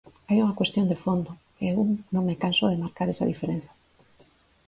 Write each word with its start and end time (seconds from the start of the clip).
Hai 0.29 0.37
unha 0.43 0.57
cuestión 0.59 0.87
de 0.91 1.01
fondo, 1.05 1.31
e 1.61 1.63
eu 1.73 1.79
non 2.13 2.23
me 2.27 2.39
canso 2.43 2.65
de 2.71 2.81
marcar 2.83 3.07
esa 3.09 3.29
diferenza. 3.31 3.71